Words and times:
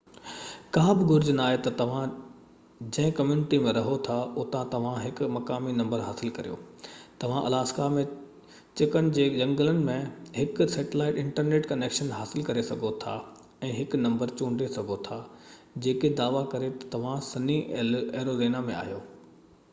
ڪا 0.75 0.83
بہ 0.99 1.03
گهرج 1.09 1.27
ناهي 1.39 1.57
تہ 1.65 1.71
توهان 1.79 2.13
جنهن 2.95 3.11
ڪميونٽي 3.17 3.57
۾ 3.65 3.73
رهو 3.77 3.97
ٿا 4.07 4.13
اتان 4.43 4.69
توهان 4.71 4.95
هڪ 5.03 5.27
مقامي 5.35 5.73
نمبر 5.81 6.05
حصل 6.07 6.31
ڪريو؛ 6.37 6.55
توهان 7.25 7.45
الاسڪا 7.49 7.89
۾ 7.97 8.05
چڪن 8.81 9.11
جي 9.17 9.25
جهنگلن 9.35 9.83
۾ 9.91 9.97
هڪ 10.39 10.67
سيٽلائيٽ 10.77 11.19
انٽرنيٽ 11.25 11.69
ڪنيڪشن 11.73 12.09
حاصل 12.21 12.47
ڪري 12.49 12.63
سگهو 12.71 12.91
ٿا 13.05 13.13
۽ 13.67 13.69
هڪ 13.81 13.99
نمبر 14.07 14.33
چونڊي 14.41 14.71
سگهو 14.79 14.97
ٿا 15.09 15.19
جيڪو 15.87 16.11
دعويٰ 16.23 16.43
ڪري 16.55 16.73
تہ 16.79 16.91
توهان 16.97 17.21
سني 17.29 17.61
ايريزونا 17.83 18.65
۾ 18.73 18.81
آهيو 18.83 18.99